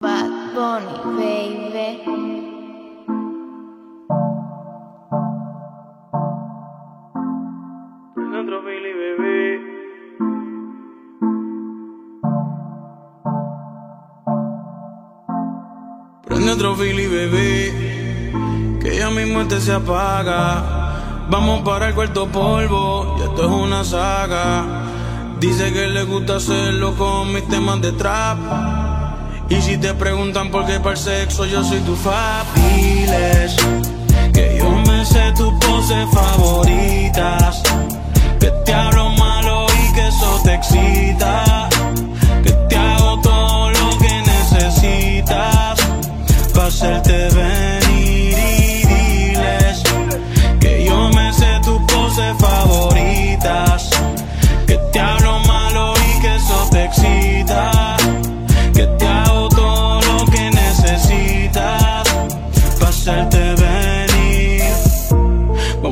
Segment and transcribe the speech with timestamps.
[0.00, 0.86] Bad Bunny,
[1.18, 1.98] baby.
[8.40, 9.60] Otro Billy, bebé.
[16.24, 18.78] Prende otro Philly, bebé.
[18.80, 21.26] Que ya mismo este se apaga.
[21.28, 23.16] Vamos para el cuarto polvo.
[23.18, 24.64] Y esto es una saga.
[25.40, 28.87] Dice que le gusta hacerlo con mis temas de trap.
[29.50, 33.56] Y si te preguntan por qué para sexo, yo soy tu fabiles.
[34.32, 36.67] Que yo me sé tus poses favoritas.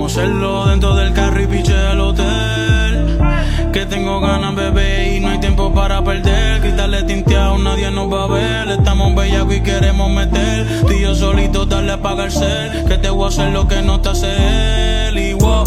[0.00, 3.18] Vamos hacerlo dentro del carro y piche al hotel.
[3.70, 6.62] Que tengo ganas, bebé, y no hay tiempo para perder.
[6.62, 8.68] Quitarle tinteado, nadie nos va a ver.
[8.70, 10.80] Estamos bellacos y queremos meter.
[10.86, 12.84] Tú y yo solitos, darle a apagar el cel.
[12.86, 15.18] Que te voy a hacer lo que no te hace él.
[15.18, 15.64] Y wow.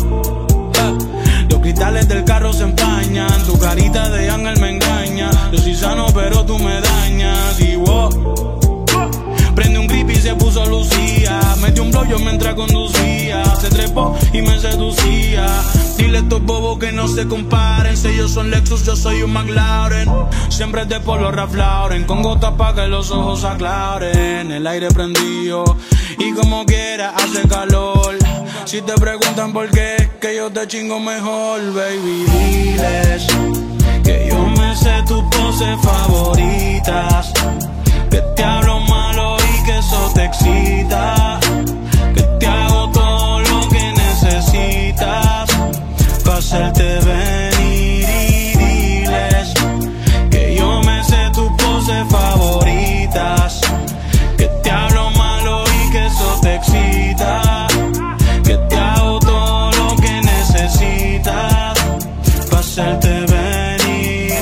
[1.48, 3.44] Los cristales del carro se empañan.
[3.46, 5.30] Tu carita de ángel me engaña.
[5.52, 7.60] Yo soy sano, pero tú me dañas.
[7.60, 8.58] Y wow.
[9.54, 11.40] Prende un grip y se puso Lucía.
[11.62, 12.83] Metió un blow yo mientras conducía.
[12.83, 12.83] Se
[14.34, 15.46] y me seducía.
[15.98, 17.96] Dile a estos bobos que no se comparen.
[17.96, 20.10] Si ellos son Lexus, yo soy un McLaren.
[20.50, 22.06] Siempre de polo Ralph Lauren.
[22.06, 24.52] Con gotas pa' que los ojos aclaren.
[24.52, 25.78] El aire prendido.
[26.18, 28.18] Y como quiera hace calor.
[28.66, 32.26] Si te preguntan por qué, que yo te chingo mejor, baby.
[32.26, 33.28] Diles
[34.04, 37.33] que yo me sé tus poses favoritas.
[62.74, 64.34] Hacerte venir.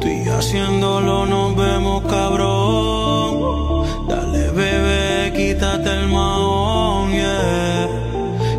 [0.00, 3.86] Tú y haciéndolo nos vemos cabrón.
[4.06, 7.12] Dale bebé, quítate el mahón.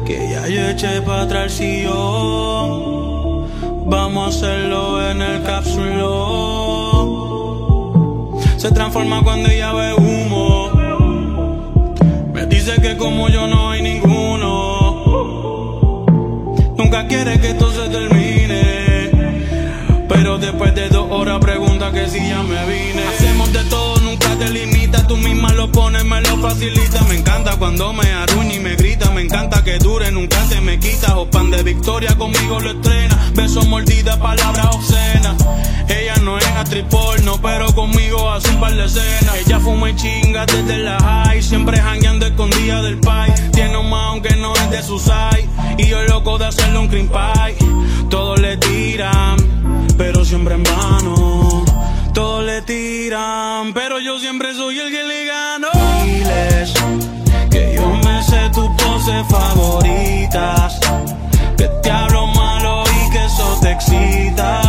[0.08, 3.46] Que ya yo eché pa' atrás el sillón.
[3.86, 6.08] Vamos a hacerlo en el cápsulo.
[8.58, 10.72] Se transforma cuando ella ve humo.
[12.34, 14.58] Me dice que como yo no hay ninguno.
[16.78, 17.87] Nunca quiere que esto se
[26.38, 27.02] facilita.
[27.04, 29.12] Me encanta cuando me arruña y me grita.
[29.12, 31.18] Me encanta que dure, nunca se me quita.
[31.18, 33.32] O pan de victoria conmigo lo estrena.
[33.34, 35.36] Beso mordida, palabras obscenas.
[35.90, 39.38] Ella no es actriz porno, pero conmigo hace un par de escenas.
[39.46, 41.42] Ella fuma y chinga desde la high.
[41.42, 43.34] Siempre jangueando escondida del pai.
[43.54, 45.48] Tiene un mount que no es de su side.
[45.78, 47.58] Y yo loco de hacerle un cream pie.
[48.10, 49.58] Todos le tiran
[49.98, 51.66] pero siempre en vano.
[52.14, 55.87] Todos le tiran, pero yo siempre soy el que le gano.
[57.50, 60.80] Que yo me sé tus poses favoritas.
[61.58, 64.67] Que te hablo malo y que eso te excita.